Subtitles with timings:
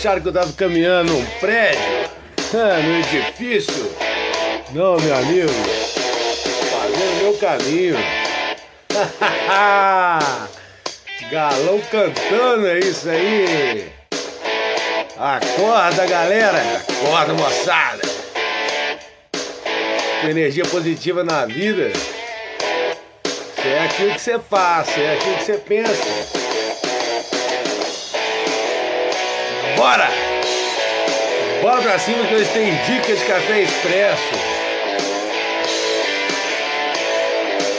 [0.00, 2.08] Acharam que eu tava caminhando num prédio?
[2.54, 3.94] no edifício?
[4.72, 5.52] Não, meu amigo,
[6.70, 7.96] fazendo meu caminho.
[11.30, 13.92] Galão cantando, é isso aí!
[15.18, 16.62] Acorda, galera!
[16.78, 18.00] Acorda, moçada!
[20.22, 21.92] Com energia positiva na vida
[23.62, 26.39] é aquilo que você faz, é aquilo que você pensa.
[29.80, 30.10] Bora!
[31.62, 34.34] Bora pra cima que eles têm dicas de café expresso.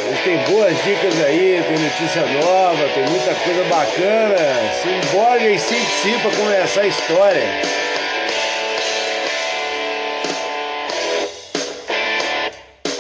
[0.08, 4.36] Eles têm boas dicas aí, tem notícia nova, tem muita coisa bacana.
[4.82, 7.62] Simbora e se para começar a história.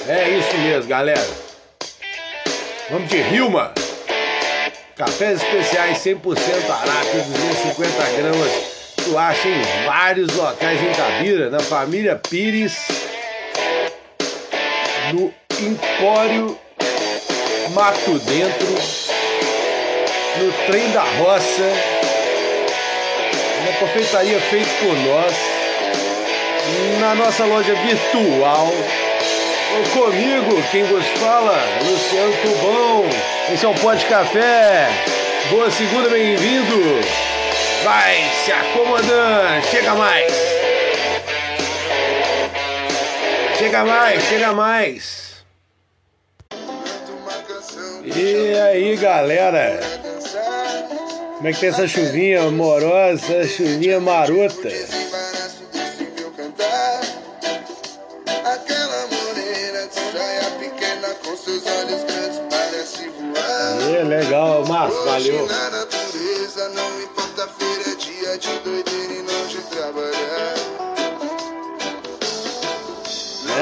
[0.07, 1.27] É isso mesmo, galera.
[2.91, 3.73] Vamos de Rilma.
[4.95, 8.70] Cafés especiais 100% Araca, 250 gramas.
[9.03, 12.87] Tu acha em vários locais em Tabira, na família Pires,
[15.13, 16.57] no Empório
[17.73, 18.67] Mato Dentro,
[20.37, 21.69] no Trem da Roça,
[23.65, 25.33] na confeitaria feita por nós,
[26.99, 28.71] na nossa loja virtual
[29.93, 33.05] Comigo, quem vos fala, Luciano Tubão.
[33.51, 34.89] Esse é o Pode Café.
[35.49, 37.30] Boa segunda, bem-vindo.
[37.83, 40.33] Vai se acomodando, chega mais.
[43.57, 45.31] Chega mais, chega mais.
[48.03, 49.79] E aí, galera?
[51.37, 54.69] Como é que tem essa chuvinha amorosa, chuvinha marota?
[64.03, 65.47] legal, Márcio, valeu.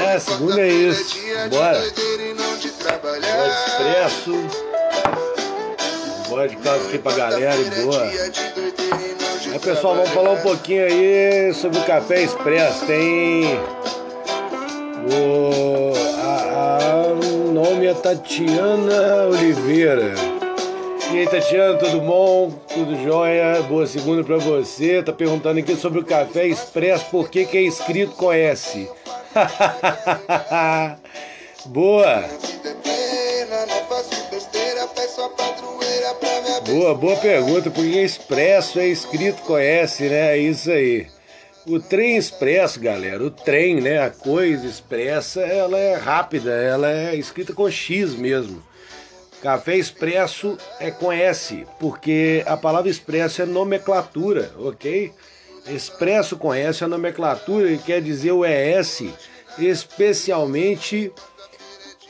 [0.06, 1.18] É, segunda é isso.
[1.50, 1.84] Bora.
[3.02, 4.34] Bora expresso.
[6.30, 8.04] Bora de casa aqui pra galera e boa.
[9.52, 12.86] Aí pessoal, vamos falar um pouquinho aí sobre o café expresso.
[12.86, 13.60] Tem
[15.12, 20.29] o a, a, o nome é Tatiana Oliveira.
[21.12, 22.52] E aí, Tatiana, tudo bom?
[22.72, 23.64] Tudo jóia?
[23.64, 25.02] Boa segunda para você.
[25.02, 28.88] Tá perguntando aqui sobre o café expresso, por que, que é escrito com S?
[31.66, 32.30] boa!
[36.68, 37.72] Boa, boa pergunta.
[37.72, 40.36] Por que expresso é escrito com S, né?
[40.36, 41.08] É isso aí.
[41.66, 44.00] O trem expresso, galera, o trem, né?
[44.00, 48.69] A coisa expressa, ela é rápida, ela é escrita com X mesmo.
[49.42, 55.14] Café expresso é com S, porque a palavra expresso é nomenclatura, ok?
[55.66, 59.04] Expresso com S é nomenclatura e quer dizer o ES,
[59.58, 61.12] especialmente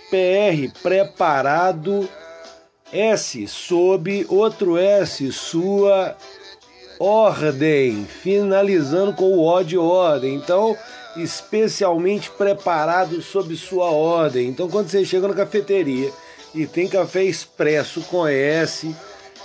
[0.10, 2.10] PR, preparado,
[2.92, 6.18] S, sob outro S, sua
[7.00, 10.34] ordem, finalizando com o O de ordem.
[10.34, 10.76] Então,
[11.16, 14.48] especialmente preparado sob sua ordem.
[14.48, 16.12] Então, quando você chega na cafeteria
[16.54, 18.96] e tem café expresso com S.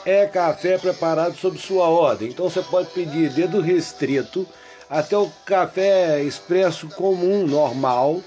[0.07, 2.29] É café preparado sob sua ordem.
[2.29, 4.47] Então você pode pedir dedo restrito
[4.89, 8.21] até o café expresso comum, normal,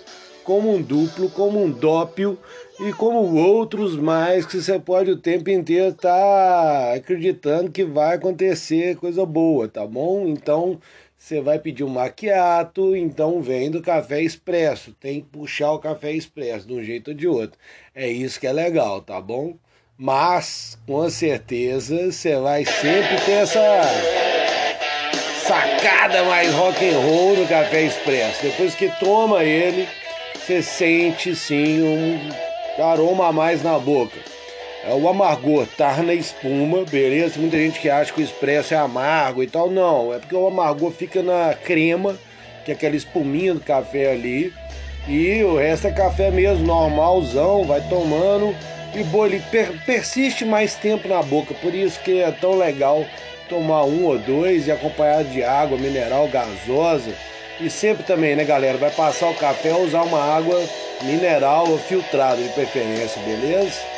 [0.43, 2.37] como um duplo, como um dópio
[2.79, 8.15] e como outros mais que você pode o tempo inteiro estar tá acreditando que vai
[8.15, 10.27] acontecer coisa boa, tá bom?
[10.27, 10.79] Então
[11.17, 14.93] você vai pedir um maquiato, então vem do café expresso.
[14.93, 17.57] Tem que puxar o café expresso de um jeito ou de outro.
[17.93, 19.55] É isso que é legal, tá bom?
[19.97, 23.81] Mas, com certeza, você vai sempre ter essa
[25.41, 28.43] sacada mais rock and roll no café expresso.
[28.43, 29.87] Depois que toma ele,
[30.35, 34.36] você sente sim um aroma a mais na boca.
[34.87, 37.37] É o amargor tá na espuma, beleza?
[37.37, 39.69] Muita gente que acha que o expresso é amargo e tal.
[39.69, 42.17] Não, é porque o amargor fica na crema,
[42.63, 44.53] que é aquela espuminha do café ali.
[45.05, 48.55] E o resto é café mesmo, normalzão, vai tomando.
[48.95, 53.05] E boa, ele per persiste mais tempo na boca, por isso que é tão legal
[53.49, 57.11] tomar um ou dois e acompanhado de água mineral gasosa.
[57.59, 58.77] E sempre também, né, galera?
[58.77, 60.57] Vai passar o café usar uma água
[61.03, 63.96] mineral ou filtrada de preferência, beleza?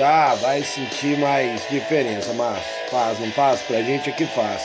[0.00, 3.60] Ah, vai sentir mais diferença, mas faz, não faz?
[3.60, 4.62] Pra gente aqui faz.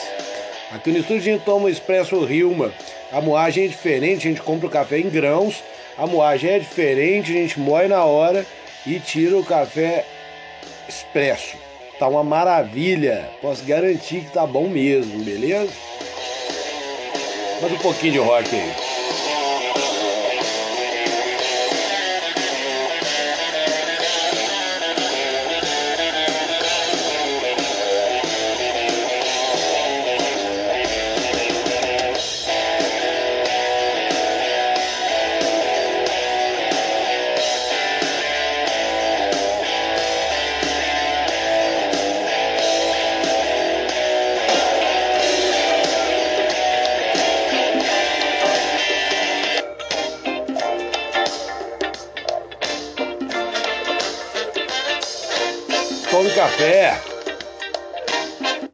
[0.72, 2.72] Aqui no estúdio a gente toma o Expresso Rilma.
[3.12, 5.62] A moagem é diferente, a gente compra o café em grãos.
[5.98, 8.46] A moagem é diferente, a gente moe na hora
[8.86, 10.06] e tira o café
[10.88, 11.58] expresso.
[11.98, 13.28] Tá uma maravilha.
[13.42, 15.72] Posso garantir que tá bom mesmo, beleza?
[17.60, 18.87] Mais um pouquinho de rock aí.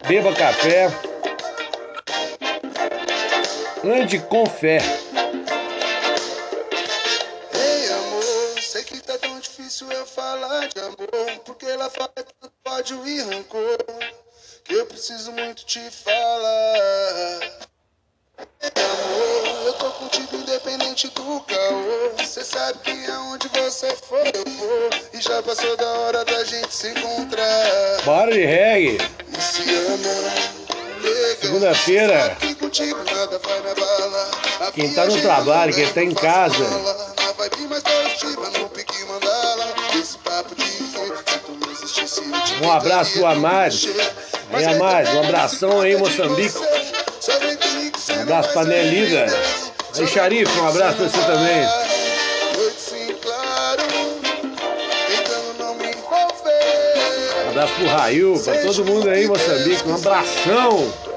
[0.06, 0.89] Beba café,
[3.83, 4.79] ande com fé.
[7.55, 12.53] Ei, amor, sei que tá tão difícil eu falar de amor, porque ela fala tanto
[12.67, 13.79] ódio e rancor,
[14.65, 17.41] que eu preciso muito te falar.
[18.61, 24.45] Ei, amor, eu tô contigo independente do caô, cê sabe que aonde você for eu
[24.45, 28.03] vou, e já passou da hora da gente se encontrar.
[28.05, 29.24] Bora de reggae.
[34.61, 36.65] A Quem tá no trabalho, quem tá em casa.
[42.62, 43.88] Um abraço pro Amares.
[44.53, 46.56] Aí, Amares, um abração aí, Moçambique.
[48.17, 49.27] Um abraço pra Nelida.
[49.99, 51.67] Aí, Xarife, um abraço pra você também.
[57.44, 59.88] Um abraço pro Rail, pra todo mundo aí, Moçambique.
[59.88, 61.13] Um abração.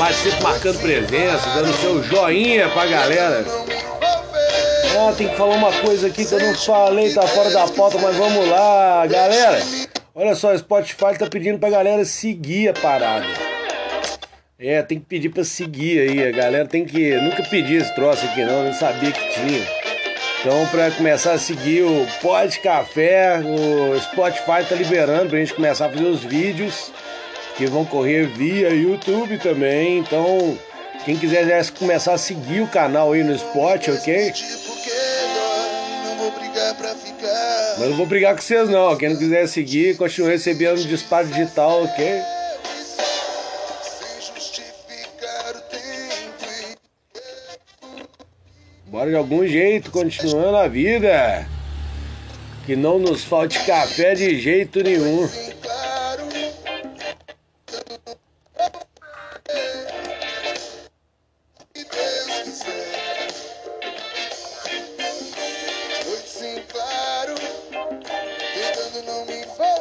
[0.00, 3.44] Mari sempre marcando presença, dando seu joinha pra galera.
[4.98, 7.98] Ah, tem que falar uma coisa aqui que eu não falei, tá fora da pauta,
[7.98, 9.60] mas vamos lá, galera.
[10.14, 13.26] Olha só, o Spotify tá pedindo pra galera seguir a parada.
[14.58, 17.16] É, tem que pedir pra seguir aí, a galera tem que.
[17.16, 19.68] Nunca pedi esse troço aqui não, nem sabia que tinha.
[20.40, 25.86] Então, pra começar a seguir o Pod Café, o Spotify tá liberando pra gente começar
[25.86, 26.90] a fazer os vídeos
[27.56, 29.98] que vão correr via YouTube também.
[29.98, 30.58] Então,
[31.04, 34.32] quem quiser já começar a seguir o canal aí no Spot, ok?
[34.32, 34.70] Tipo.
[37.78, 38.96] Mas não vou brigar com vocês não.
[38.96, 42.22] Quem não quiser seguir, continue recebendo disparo digital, ok?
[48.86, 51.48] Bora de algum jeito, continuando a vida.
[52.66, 55.28] Que não nos falte café de jeito nenhum.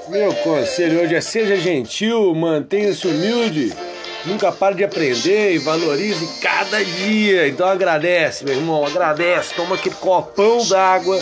[0.10, 3.72] Meu conselho hoje é seja gentil, mantenha-se humilde.
[4.26, 7.48] Nunca pare de aprender e valorize cada dia.
[7.48, 9.54] Então agradece, meu irmão, agradece.
[9.54, 11.20] Toma aquele copão d'água.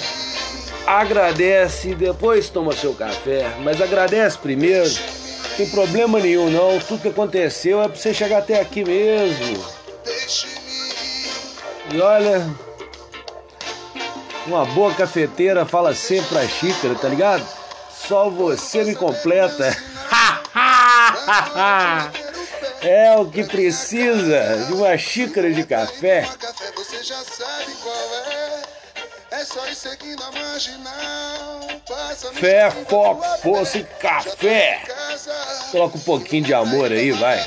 [0.85, 3.51] Agradece, depois toma seu café.
[3.61, 4.89] Mas agradece primeiro.
[4.89, 6.79] Não tem problema nenhum não.
[6.79, 9.65] Tudo que aconteceu é pra você chegar até aqui mesmo.
[11.93, 12.49] E olha,
[14.45, 17.56] uma boa cafeteira fala sempre pra xícara, tá ligado?
[18.07, 19.67] Só você me completa.
[22.81, 26.25] é o que precisa de uma xícara de café.
[26.75, 27.97] Você já sabe qual
[28.31, 28.61] é.
[29.29, 31.67] É só ir seguindo a marginal.
[32.33, 34.81] Fé, foco, força e café.
[35.71, 37.45] Coloca um pouquinho de amor aí, vai.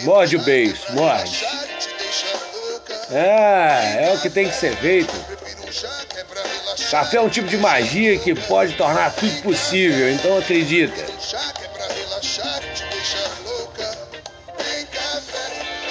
[0.00, 1.44] Morde o beijo, morde.
[3.10, 5.35] É, é o que tem que ser feito.
[6.90, 11.04] Café é um tipo de magia que pode tornar tudo possível, então acredita.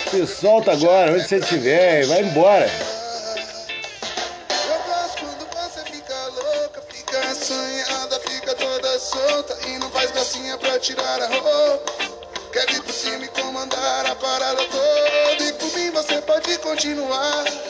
[0.09, 2.69] Se solta agora, onde você estiver, e vai embora.
[10.81, 11.93] Tirar a roupa.
[12.51, 15.43] Quer vir por cima e comandar a parada toda.
[15.43, 17.64] E por mim você pode continuar.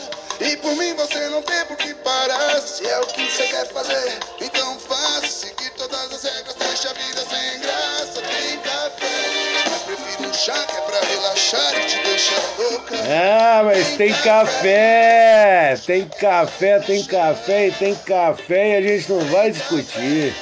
[0.66, 2.60] Por mim você não tem por que parar.
[2.60, 5.28] Se é o que você quer fazer, então faça.
[5.28, 8.20] Seguir todas as regras, deixa a vida sem graça.
[8.20, 12.96] Tem café, mas prefiro um chá que é pra relaxar e te deixar louca.
[12.96, 15.78] Ah, mas tem café!
[15.86, 20.34] Tem café, tem café e tem café e a gente não vai discutir.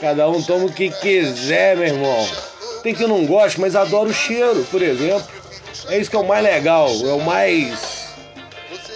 [0.00, 2.28] Cada um toma o que quiser, meu irmão.
[2.84, 5.26] Tem que eu não gosto, mas adoro o cheiro, por exemplo.
[5.88, 7.93] É isso que é o mais legal, é o mais.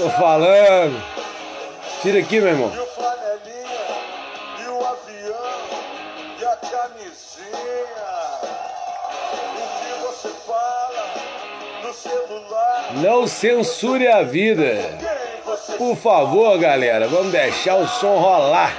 [0.00, 0.98] Tô falando.
[2.00, 2.72] Tira aqui, meu irmão.
[2.74, 3.80] E o flanelinha,
[4.58, 5.60] e o avião,
[6.40, 8.08] e a camisinha.
[9.52, 11.04] O que você fala
[11.84, 12.92] no celular?
[12.94, 14.78] Não censure a vida.
[15.76, 18.72] Por favor, galera, vamos deixar o som rolar.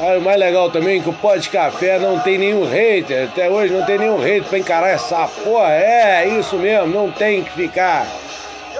[0.00, 3.28] Olha, o mais legal também é que o pó de café não tem nenhum hater.
[3.28, 5.72] Até hoje não tem nenhum hater pra encarar essa porra.
[5.72, 8.06] É, isso mesmo, não tem que ficar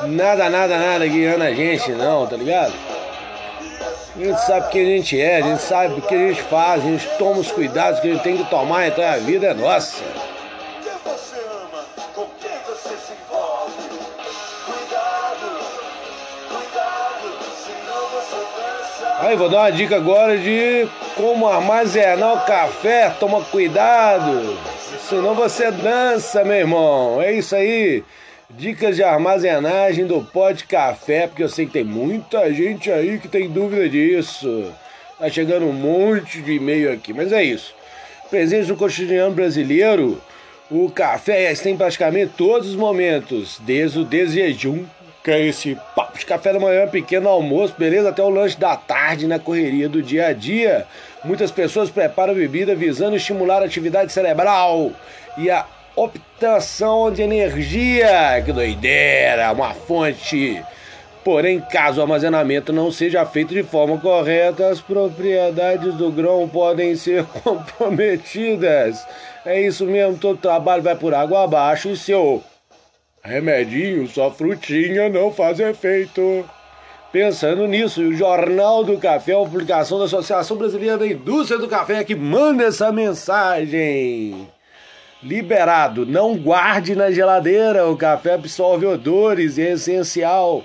[0.07, 2.73] nada, nada, nada guiando a gente, não, tá ligado?
[4.17, 6.43] A gente sabe o que a gente é, a gente sabe o que a gente
[6.43, 9.49] faz, a gente toma os cuidados que a gente tem que tomar, então a vida
[9.49, 10.03] é nossa.
[19.21, 23.11] Aí, vou dar uma dica agora de como armazenar o café.
[23.19, 24.57] Toma cuidado,
[25.09, 27.21] senão você dança, meu irmão.
[27.21, 28.05] É isso aí.
[28.49, 33.19] Dicas de armazenagem do pó de café, porque eu sei que tem muita gente aí
[33.19, 34.73] que tem dúvida disso.
[35.19, 37.75] Tá chegando um monte de e-mail aqui, mas é isso.
[38.31, 40.23] Presente no cotidiano brasileiro,
[40.71, 44.85] o café tem praticamente todos os momentos, desde o desjejum,
[45.29, 48.09] que é esse papo de café da manhã, pequeno almoço, beleza?
[48.09, 50.87] Até o lanche da tarde na correria do dia a dia.
[51.23, 54.91] Muitas pessoas preparam bebida visando estimular a atividade cerebral
[55.37, 58.43] e a obtenção de energia.
[58.43, 59.53] Que doideira!
[59.53, 60.63] Uma fonte.
[61.23, 66.97] Porém, caso o armazenamento não seja feito de forma correta, as propriedades do grão podem
[66.97, 69.07] ser comprometidas.
[69.45, 72.43] É isso mesmo, todo trabalho vai por água abaixo e seu
[73.23, 76.45] remedinho, sua frutinha não faz efeito.
[77.11, 82.05] Pensando nisso, o Jornal do Café, uma publicação da Associação Brasileira da Indústria do Café,
[82.05, 84.49] que manda essa mensagem.
[85.23, 90.63] Liberado, não guarde na geladeira, o café absorve odores e é essencial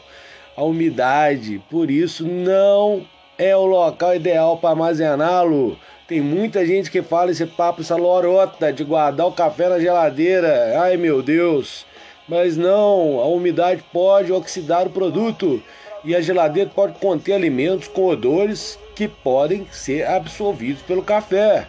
[0.56, 3.04] a umidade, por isso não
[3.38, 5.78] é o local ideal para armazená-lo.
[6.08, 10.80] Tem muita gente que fala esse papo, essa lorota de guardar o café na geladeira.
[10.84, 11.86] Ai meu Deus!
[12.28, 15.62] Mas não, a umidade pode oxidar o produto
[16.06, 21.68] e a geladeira pode conter alimentos com odores que podem ser absorvidos pelo café.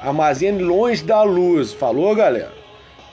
[0.00, 2.52] Armazene longe da luz, falou galera?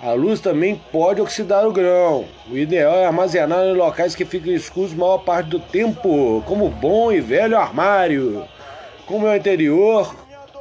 [0.01, 2.25] A luz também pode oxidar o grão.
[2.49, 6.69] O ideal é armazenar em locais que ficam escuros a maior parte do tempo, como
[6.69, 8.43] bom e velho armário.
[9.05, 10.15] Como é o interior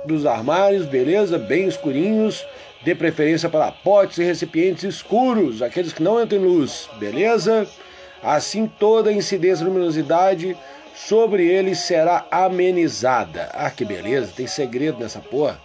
[0.04, 1.38] dos armários, beleza?
[1.38, 2.44] Bem escurinhos,
[2.82, 7.66] dê preferência para potes e recipientes escuros, aqueles que não entram em luz, beleza?
[8.22, 10.56] Assim toda a incidência de luminosidade
[10.94, 13.50] sobre eles será amenizada.
[13.52, 15.60] Ah, que beleza, tem segredo nessa porra.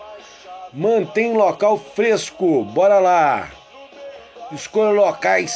[0.73, 3.49] Mantém local fresco, bora lá.
[4.51, 5.53] Escolha locais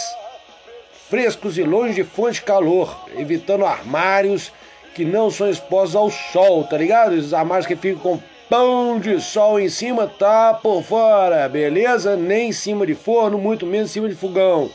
[1.09, 4.51] frescos e longe de fonte de calor, evitando armários
[4.93, 7.15] que não são expostos ao sol, tá ligado?
[7.15, 12.15] Esses armários que ficam com pão de sol em cima, tá por fora, beleza?
[12.15, 14.71] Nem em cima de forno, muito menos em cima de fogão.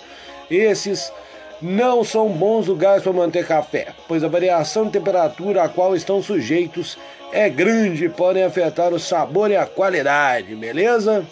[0.49, 1.13] Esses
[1.61, 6.23] não são bons lugares para manter café, pois a variação de temperatura a qual estão
[6.23, 6.97] sujeitos
[7.33, 11.27] é grande e podem afetar o sabor e a qualidade, beleza?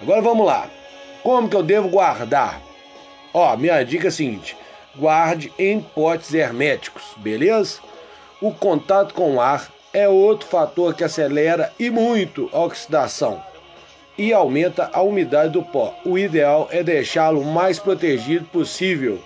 [0.00, 0.70] Agora vamos lá.
[1.24, 2.60] Como que eu devo guardar?
[3.34, 4.56] Ó, minha dica é a seguinte:
[4.96, 7.80] guarde em potes herméticos, beleza?
[8.40, 13.42] O contato com o ar é outro fator que acelera e muito a oxidação
[14.20, 15.94] e aumenta a umidade do pó.
[16.04, 19.18] O ideal é deixá-lo mais protegido possível.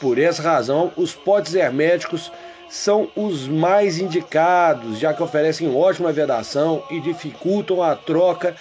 [0.00, 2.32] Por essa razão, os potes herméticos
[2.66, 8.56] são os mais indicados, já que oferecem ótima vedação e dificultam a troca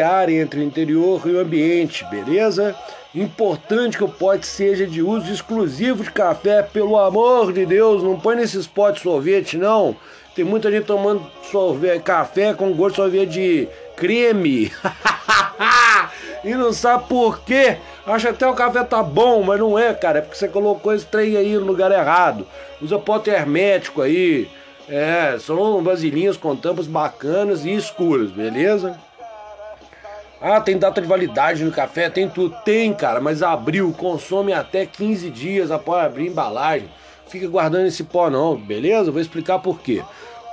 [0.00, 2.74] ar entre o interior e o ambiente, beleza?
[3.14, 8.20] Importante que o pote seja de uso exclusivo de café, pelo amor de Deus, não
[8.20, 9.96] põe nesses potes sorvete, não.
[10.34, 14.70] Tem muita gente tomando sorvete, café com gosto de sorvete de creme.
[16.44, 17.78] e não sabe por quê.
[18.06, 20.18] Acha até o café tá bom, mas não é, cara.
[20.18, 22.46] É porque você colocou esse trem aí no lugar errado.
[22.82, 24.48] Usa pote hermético aí.
[24.88, 28.96] É, são vasilhinhas com tampas bacanas e escuras, beleza?
[30.40, 32.10] Ah, tem data de validade no café?
[32.10, 32.54] Tem tudo.
[32.64, 36.88] Tem, cara, mas abriu, consome até 15 dias após abrir embalagem.
[37.26, 39.10] Fica guardando esse pó não, beleza?
[39.10, 40.02] Vou explicar por quê.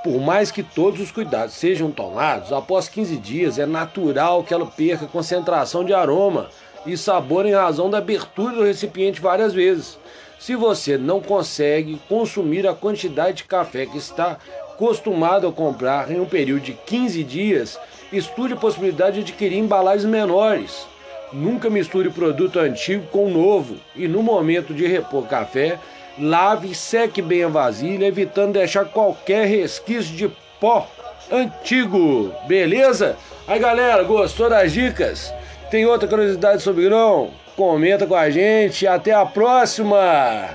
[0.02, 4.66] Por mais que todos os cuidados sejam tomados, após 15 dias é natural que ela
[4.66, 6.48] perca concentração de aroma
[6.86, 9.98] e sabor em razão da abertura do recipiente várias vezes.
[10.38, 14.38] Se você não consegue consumir a quantidade de café que está
[14.74, 17.78] acostumado a comprar em um período de 15 dias,
[18.16, 20.86] estude a possibilidade de adquirir embalagens menores.
[21.32, 25.78] Nunca misture produto antigo com novo e no momento de repor café,
[26.18, 30.30] lave e seque bem a vasilha, evitando deixar qualquer resquício de
[30.60, 30.88] pó
[31.30, 32.32] antigo.
[32.46, 33.16] Beleza?
[33.46, 35.32] Aí galera, gostou das dicas?
[35.70, 37.30] Tem outra curiosidade sobre grão?
[37.56, 38.86] Comenta com a gente.
[38.86, 40.50] Até a próxima!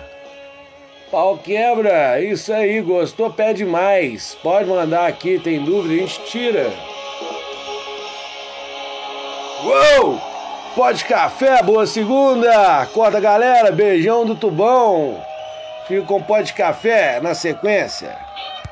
[1.11, 2.21] Pau quebra!
[2.21, 3.31] Isso aí, gostou?
[3.31, 4.38] Pede mais.
[4.43, 6.88] Pode mandar aqui, tem dúvida, a gente tira.
[9.63, 10.22] Uou!
[10.74, 12.86] Pode café, boa segunda!
[12.93, 15.22] Corta galera, beijão do tubão!
[15.86, 18.28] Fico com pó de café na sequência.